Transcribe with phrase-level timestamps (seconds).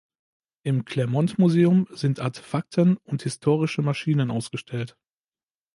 [0.63, 4.97] Im Clermont Museum sind Artefakten und historische Maschinen ausgestellt.